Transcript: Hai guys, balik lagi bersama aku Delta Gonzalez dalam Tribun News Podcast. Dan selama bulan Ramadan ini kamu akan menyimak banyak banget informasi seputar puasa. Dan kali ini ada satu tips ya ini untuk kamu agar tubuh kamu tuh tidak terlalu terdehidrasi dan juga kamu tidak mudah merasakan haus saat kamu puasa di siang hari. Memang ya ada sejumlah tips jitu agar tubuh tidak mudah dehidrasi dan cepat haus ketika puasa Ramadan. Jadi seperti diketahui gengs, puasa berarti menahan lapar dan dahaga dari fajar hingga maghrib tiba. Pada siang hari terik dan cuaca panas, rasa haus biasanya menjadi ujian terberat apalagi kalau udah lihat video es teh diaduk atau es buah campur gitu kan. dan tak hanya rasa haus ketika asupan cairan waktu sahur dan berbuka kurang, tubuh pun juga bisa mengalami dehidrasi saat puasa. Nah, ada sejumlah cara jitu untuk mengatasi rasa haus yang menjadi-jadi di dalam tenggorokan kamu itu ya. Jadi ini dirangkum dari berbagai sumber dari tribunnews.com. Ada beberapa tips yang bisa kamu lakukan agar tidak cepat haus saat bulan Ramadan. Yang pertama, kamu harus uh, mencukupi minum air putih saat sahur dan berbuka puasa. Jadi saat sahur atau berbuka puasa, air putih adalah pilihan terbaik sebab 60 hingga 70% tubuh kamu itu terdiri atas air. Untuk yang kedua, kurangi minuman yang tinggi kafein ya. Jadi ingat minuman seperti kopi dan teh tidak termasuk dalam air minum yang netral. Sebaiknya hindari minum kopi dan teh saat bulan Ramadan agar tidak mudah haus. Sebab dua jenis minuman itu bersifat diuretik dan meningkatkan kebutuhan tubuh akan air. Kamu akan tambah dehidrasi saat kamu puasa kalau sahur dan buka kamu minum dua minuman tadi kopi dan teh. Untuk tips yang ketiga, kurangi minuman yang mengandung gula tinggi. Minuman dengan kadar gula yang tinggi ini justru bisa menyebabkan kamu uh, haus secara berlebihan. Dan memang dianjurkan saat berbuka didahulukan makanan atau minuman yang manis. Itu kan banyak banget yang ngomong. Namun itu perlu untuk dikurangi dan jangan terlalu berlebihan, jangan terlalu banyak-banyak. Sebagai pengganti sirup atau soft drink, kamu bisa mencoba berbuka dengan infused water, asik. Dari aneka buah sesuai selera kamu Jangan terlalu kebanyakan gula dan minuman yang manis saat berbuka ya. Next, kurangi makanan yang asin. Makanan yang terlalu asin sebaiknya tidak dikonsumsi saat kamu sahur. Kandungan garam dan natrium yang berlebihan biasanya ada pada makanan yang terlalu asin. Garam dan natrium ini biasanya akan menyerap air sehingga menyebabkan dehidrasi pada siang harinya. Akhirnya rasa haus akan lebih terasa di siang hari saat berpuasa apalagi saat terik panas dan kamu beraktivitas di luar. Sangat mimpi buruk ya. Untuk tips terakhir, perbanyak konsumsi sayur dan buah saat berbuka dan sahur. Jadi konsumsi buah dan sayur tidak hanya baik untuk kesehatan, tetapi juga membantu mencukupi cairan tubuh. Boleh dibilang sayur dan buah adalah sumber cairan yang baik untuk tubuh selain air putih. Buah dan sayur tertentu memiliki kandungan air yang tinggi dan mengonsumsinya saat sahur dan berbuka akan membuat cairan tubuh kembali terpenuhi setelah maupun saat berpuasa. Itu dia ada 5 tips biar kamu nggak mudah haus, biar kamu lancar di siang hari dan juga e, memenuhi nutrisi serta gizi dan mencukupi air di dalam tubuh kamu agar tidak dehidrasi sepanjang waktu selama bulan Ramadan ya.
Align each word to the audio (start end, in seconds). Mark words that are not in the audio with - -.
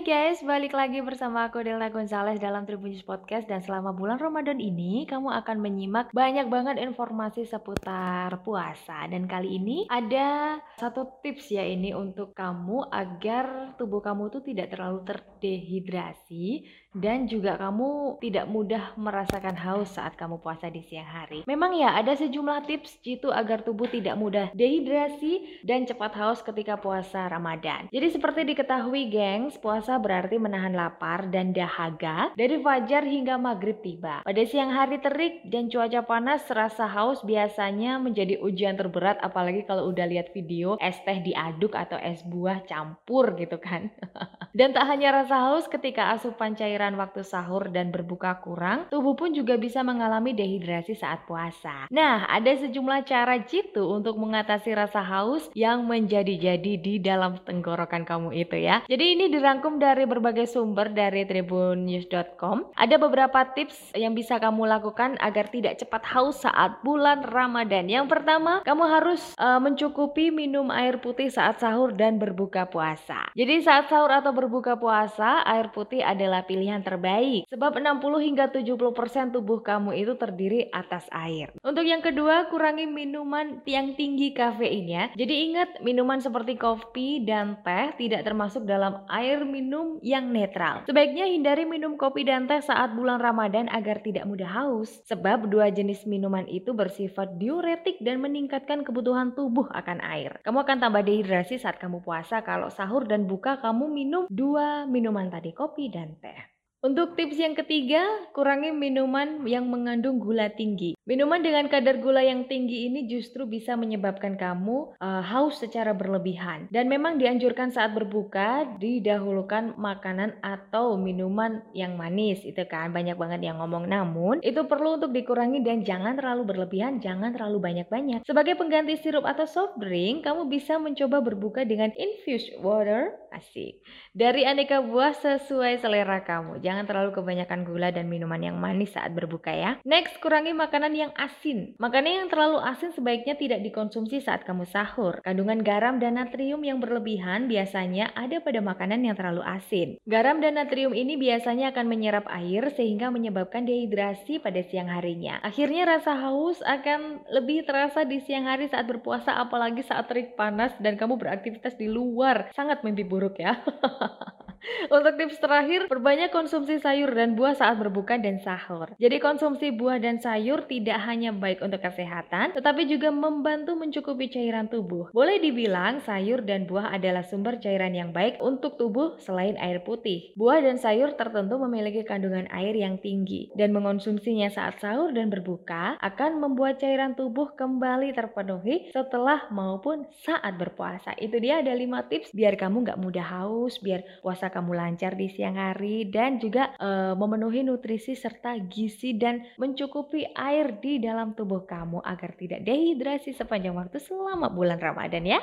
Hai 0.00 0.32
guys, 0.32 0.40
balik 0.40 0.72
lagi 0.72 1.04
bersama 1.04 1.44
aku 1.44 1.60
Delta 1.60 1.92
Gonzalez 1.92 2.40
dalam 2.40 2.64
Tribun 2.64 2.88
News 2.88 3.04
Podcast. 3.04 3.44
Dan 3.44 3.60
selama 3.60 3.92
bulan 3.92 4.16
Ramadan 4.16 4.56
ini 4.56 5.04
kamu 5.04 5.28
akan 5.28 5.60
menyimak 5.60 6.08
banyak 6.16 6.48
banget 6.48 6.80
informasi 6.80 7.44
seputar 7.44 8.32
puasa. 8.40 9.04
Dan 9.12 9.28
kali 9.28 9.60
ini 9.60 9.84
ada 9.92 10.56
satu 10.80 11.20
tips 11.20 11.52
ya 11.52 11.68
ini 11.68 11.92
untuk 11.92 12.32
kamu 12.32 12.88
agar 12.88 13.76
tubuh 13.76 14.00
kamu 14.00 14.32
tuh 14.32 14.40
tidak 14.40 14.72
terlalu 14.72 15.04
terdehidrasi 15.04 16.64
dan 16.90 17.30
juga 17.30 17.54
kamu 17.54 18.18
tidak 18.18 18.50
mudah 18.50 18.98
merasakan 18.98 19.54
haus 19.54 19.94
saat 19.94 20.18
kamu 20.18 20.42
puasa 20.42 20.66
di 20.66 20.82
siang 20.82 21.06
hari. 21.06 21.46
Memang 21.46 21.78
ya 21.78 21.94
ada 21.94 22.18
sejumlah 22.18 22.66
tips 22.66 22.98
jitu 23.06 23.30
agar 23.30 23.62
tubuh 23.62 23.86
tidak 23.86 24.18
mudah 24.18 24.50
dehidrasi 24.58 25.62
dan 25.62 25.86
cepat 25.86 26.18
haus 26.18 26.42
ketika 26.42 26.74
puasa 26.82 27.30
Ramadan. 27.30 27.86
Jadi 27.94 28.10
seperti 28.10 28.42
diketahui 28.42 29.06
gengs, 29.06 29.54
puasa 29.62 30.02
berarti 30.02 30.42
menahan 30.42 30.74
lapar 30.74 31.30
dan 31.30 31.54
dahaga 31.54 32.34
dari 32.34 32.58
fajar 32.58 33.06
hingga 33.06 33.38
maghrib 33.38 33.78
tiba. 33.86 34.26
Pada 34.26 34.42
siang 34.42 34.74
hari 34.74 34.98
terik 34.98 35.46
dan 35.46 35.70
cuaca 35.70 36.02
panas, 36.02 36.42
rasa 36.50 36.90
haus 36.90 37.22
biasanya 37.22 38.02
menjadi 38.02 38.42
ujian 38.42 38.74
terberat 38.74 39.22
apalagi 39.22 39.62
kalau 39.62 39.86
udah 39.94 40.10
lihat 40.10 40.34
video 40.34 40.74
es 40.82 40.98
teh 41.06 41.22
diaduk 41.22 41.78
atau 41.78 42.02
es 42.02 42.18
buah 42.26 42.66
campur 42.66 43.38
gitu 43.38 43.62
kan. 43.62 43.94
dan 44.58 44.74
tak 44.74 44.90
hanya 44.90 45.22
rasa 45.22 45.38
haus 45.46 45.70
ketika 45.70 46.10
asupan 46.18 46.58
cairan 46.58 46.79
waktu 46.96 47.20
sahur 47.20 47.68
dan 47.68 47.92
berbuka 47.92 48.40
kurang, 48.40 48.88
tubuh 48.88 49.12
pun 49.12 49.36
juga 49.36 49.60
bisa 49.60 49.84
mengalami 49.84 50.32
dehidrasi 50.32 50.96
saat 50.96 51.28
puasa. 51.28 51.90
Nah, 51.90 52.24
ada 52.30 52.54
sejumlah 52.56 53.04
cara 53.04 53.42
jitu 53.44 53.84
untuk 53.84 54.16
mengatasi 54.16 54.72
rasa 54.72 55.02
haus 55.02 55.50
yang 55.52 55.84
menjadi-jadi 55.84 56.72
di 56.78 57.02
dalam 57.02 57.36
tenggorokan 57.42 58.06
kamu 58.06 58.30
itu 58.36 58.56
ya. 58.62 58.86
Jadi 58.86 59.18
ini 59.18 59.26
dirangkum 59.26 59.82
dari 59.82 60.06
berbagai 60.06 60.46
sumber 60.46 60.94
dari 60.94 61.26
tribunnews.com. 61.26 62.70
Ada 62.78 62.96
beberapa 63.02 63.42
tips 63.50 63.98
yang 63.98 64.14
bisa 64.14 64.38
kamu 64.38 64.70
lakukan 64.70 65.18
agar 65.18 65.50
tidak 65.50 65.82
cepat 65.82 66.06
haus 66.14 66.46
saat 66.46 66.78
bulan 66.86 67.26
Ramadan. 67.26 67.90
Yang 67.90 68.06
pertama, 68.14 68.62
kamu 68.62 68.84
harus 68.86 69.34
uh, 69.42 69.58
mencukupi 69.58 70.30
minum 70.30 70.70
air 70.70 71.02
putih 71.02 71.26
saat 71.26 71.58
sahur 71.58 71.90
dan 71.90 72.22
berbuka 72.22 72.70
puasa. 72.70 73.34
Jadi 73.34 73.66
saat 73.66 73.90
sahur 73.90 74.14
atau 74.14 74.30
berbuka 74.30 74.78
puasa, 74.78 75.42
air 75.42 75.74
putih 75.74 76.06
adalah 76.06 76.46
pilihan 76.46 76.69
terbaik 76.78 77.50
sebab 77.50 77.82
60 77.82 78.22
hingga 78.22 78.54
70% 78.54 79.34
tubuh 79.34 79.58
kamu 79.66 79.98
itu 79.98 80.14
terdiri 80.14 80.70
atas 80.70 81.10
air. 81.10 81.50
Untuk 81.66 81.82
yang 81.82 81.98
kedua, 81.98 82.46
kurangi 82.46 82.86
minuman 82.86 83.66
yang 83.66 83.98
tinggi 83.98 84.30
kafein 84.30 84.86
ya. 84.86 85.04
Jadi 85.18 85.50
ingat 85.50 85.82
minuman 85.82 86.22
seperti 86.22 86.54
kopi 86.54 87.26
dan 87.26 87.58
teh 87.66 87.90
tidak 87.98 88.22
termasuk 88.22 88.62
dalam 88.62 89.02
air 89.10 89.42
minum 89.42 89.98
yang 90.06 90.30
netral. 90.30 90.86
Sebaiknya 90.86 91.26
hindari 91.26 91.66
minum 91.66 91.98
kopi 91.98 92.22
dan 92.22 92.46
teh 92.46 92.62
saat 92.62 92.94
bulan 92.94 93.18
Ramadan 93.18 93.66
agar 93.72 93.98
tidak 94.06 94.30
mudah 94.30 94.46
haus. 94.46 95.02
Sebab 95.10 95.50
dua 95.50 95.72
jenis 95.74 96.06
minuman 96.06 96.46
itu 96.46 96.70
bersifat 96.70 97.40
diuretik 97.40 97.98
dan 98.04 98.22
meningkatkan 98.22 98.86
kebutuhan 98.86 99.32
tubuh 99.34 99.66
akan 99.72 99.98
air. 100.04 100.38
Kamu 100.44 100.62
akan 100.62 100.78
tambah 100.78 101.02
dehidrasi 101.02 101.58
saat 101.58 101.80
kamu 101.80 102.04
puasa 102.04 102.44
kalau 102.44 102.68
sahur 102.68 103.08
dan 103.08 103.24
buka 103.24 103.58
kamu 103.58 103.88
minum 103.88 104.22
dua 104.28 104.84
minuman 104.84 105.32
tadi 105.32 105.56
kopi 105.56 105.88
dan 105.88 106.14
teh. 106.20 106.59
Untuk 106.80 107.12
tips 107.12 107.36
yang 107.36 107.52
ketiga, 107.52 108.00
kurangi 108.32 108.72
minuman 108.72 109.44
yang 109.44 109.68
mengandung 109.68 110.16
gula 110.16 110.48
tinggi. 110.48 110.96
Minuman 111.04 111.44
dengan 111.44 111.68
kadar 111.68 112.00
gula 112.00 112.24
yang 112.24 112.48
tinggi 112.48 112.88
ini 112.88 113.04
justru 113.04 113.44
bisa 113.44 113.76
menyebabkan 113.76 114.40
kamu 114.40 114.96
uh, 114.96 115.20
haus 115.20 115.60
secara 115.60 115.92
berlebihan. 115.92 116.72
Dan 116.72 116.88
memang 116.88 117.20
dianjurkan 117.20 117.68
saat 117.68 117.92
berbuka 117.92 118.80
didahulukan 118.80 119.76
makanan 119.76 120.40
atau 120.40 120.96
minuman 120.96 121.60
yang 121.76 122.00
manis. 122.00 122.40
Itu 122.48 122.64
kan 122.64 122.96
banyak 122.96 123.20
banget 123.20 123.44
yang 123.44 123.60
ngomong. 123.60 123.84
Namun 123.84 124.40
itu 124.40 124.64
perlu 124.64 124.96
untuk 124.96 125.12
dikurangi 125.12 125.60
dan 125.60 125.84
jangan 125.84 126.16
terlalu 126.16 126.48
berlebihan, 126.48 126.96
jangan 126.96 127.36
terlalu 127.36 127.60
banyak-banyak. 127.60 128.24
Sebagai 128.24 128.56
pengganti 128.56 128.96
sirup 128.96 129.28
atau 129.28 129.44
soft 129.44 129.76
drink, 129.76 130.24
kamu 130.24 130.48
bisa 130.48 130.80
mencoba 130.80 131.20
berbuka 131.20 131.60
dengan 131.68 131.92
infused 131.92 132.56
water, 132.64 133.20
asik. 133.36 133.84
Dari 134.16 134.48
aneka 134.48 134.80
buah 134.80 135.12
sesuai 135.12 135.84
selera 135.84 136.24
kamu 136.24 136.69
Jangan 136.70 136.86
terlalu 136.86 137.10
kebanyakan 137.18 137.66
gula 137.66 137.90
dan 137.90 138.06
minuman 138.06 138.38
yang 138.38 138.54
manis 138.54 138.94
saat 138.94 139.10
berbuka 139.10 139.50
ya. 139.50 139.82
Next, 139.82 140.22
kurangi 140.22 140.54
makanan 140.54 140.94
yang 140.94 141.10
asin. 141.18 141.74
Makanan 141.82 142.12
yang 142.14 142.28
terlalu 142.30 142.62
asin 142.62 142.94
sebaiknya 142.94 143.34
tidak 143.34 143.66
dikonsumsi 143.66 144.22
saat 144.22 144.46
kamu 144.46 144.70
sahur. 144.70 145.18
Kandungan 145.26 145.66
garam 145.66 145.98
dan 145.98 146.14
natrium 146.14 146.62
yang 146.62 146.78
berlebihan 146.78 147.50
biasanya 147.50 148.14
ada 148.14 148.38
pada 148.38 148.62
makanan 148.62 149.02
yang 149.02 149.18
terlalu 149.18 149.42
asin. 149.42 149.98
Garam 150.06 150.38
dan 150.38 150.62
natrium 150.62 150.94
ini 150.94 151.18
biasanya 151.18 151.74
akan 151.74 151.90
menyerap 151.90 152.30
air 152.30 152.70
sehingga 152.78 153.10
menyebabkan 153.10 153.66
dehidrasi 153.66 154.38
pada 154.38 154.62
siang 154.62 154.94
harinya. 154.94 155.42
Akhirnya 155.42 155.90
rasa 155.90 156.14
haus 156.22 156.62
akan 156.62 157.26
lebih 157.34 157.66
terasa 157.66 158.06
di 158.06 158.22
siang 158.22 158.46
hari 158.46 158.70
saat 158.70 158.86
berpuasa 158.86 159.42
apalagi 159.42 159.82
saat 159.82 160.06
terik 160.06 160.38
panas 160.38 160.70
dan 160.78 160.94
kamu 160.94 161.18
beraktivitas 161.18 161.74
di 161.74 161.90
luar. 161.90 162.54
Sangat 162.54 162.86
mimpi 162.86 163.02
buruk 163.02 163.42
ya. 163.42 163.58
Untuk 164.90 165.16
tips 165.16 165.40
terakhir, 165.40 165.88
perbanyak 165.88 166.28
konsumsi 166.28 166.76
sayur 166.76 167.08
dan 167.12 167.32
buah 167.32 167.56
saat 167.56 167.80
berbuka 167.80 168.20
dan 168.20 168.40
sahur. 168.44 168.92
Jadi 169.00 169.16
konsumsi 169.16 169.72
buah 169.72 169.96
dan 169.96 170.20
sayur 170.20 170.68
tidak 170.68 171.00
hanya 171.08 171.32
baik 171.32 171.64
untuk 171.64 171.80
kesehatan, 171.80 172.52
tetapi 172.52 172.84
juga 172.84 173.08
membantu 173.08 173.72
mencukupi 173.78 174.28
cairan 174.28 174.68
tubuh. 174.68 175.08
Boleh 175.16 175.40
dibilang 175.40 176.04
sayur 176.04 176.44
dan 176.44 176.68
buah 176.68 176.92
adalah 176.92 177.24
sumber 177.24 177.56
cairan 177.56 177.96
yang 177.96 178.12
baik 178.12 178.36
untuk 178.44 178.76
tubuh 178.76 179.16
selain 179.22 179.56
air 179.56 179.80
putih. 179.80 180.36
Buah 180.36 180.60
dan 180.60 180.76
sayur 180.76 181.16
tertentu 181.16 181.56
memiliki 181.56 182.04
kandungan 182.04 182.44
air 182.52 182.76
yang 182.76 183.00
tinggi 183.00 183.48
dan 183.56 183.72
mengonsumsinya 183.72 184.52
saat 184.52 184.76
sahur 184.82 185.12
dan 185.16 185.32
berbuka 185.32 185.96
akan 186.04 186.40
membuat 186.40 186.80
cairan 186.82 187.16
tubuh 187.16 187.56
kembali 187.56 188.12
terpenuhi 188.12 188.92
setelah 188.92 189.48
maupun 189.48 190.04
saat 190.24 190.56
berpuasa. 190.60 191.16
Itu 191.16 191.40
dia 191.40 191.64
ada 191.64 191.72
5 191.72 192.10
tips 192.10 192.28
biar 192.36 192.60
kamu 192.60 192.84
nggak 192.84 193.00
mudah 193.00 193.26
haus, 193.26 193.80
biar 193.80 194.04
kamu 194.50 194.76
lancar 194.76 195.16
di 195.16 195.30
siang 195.32 195.56
hari 195.56 196.10
dan 196.10 196.42
juga 196.42 196.74
e, 196.76 197.14
memenuhi 197.14 197.64
nutrisi 197.64 198.18
serta 198.18 198.58
gizi 198.66 199.16
dan 199.16 199.42
mencukupi 199.56 200.34
air 200.36 200.78
di 200.82 200.98
dalam 200.98 201.32
tubuh 201.32 201.64
kamu 201.64 202.02
agar 202.02 202.34
tidak 202.36 202.66
dehidrasi 202.66 203.32
sepanjang 203.32 203.74
waktu 203.74 204.02
selama 204.02 204.50
bulan 204.52 204.82
Ramadan 204.82 205.24
ya. 205.24 205.40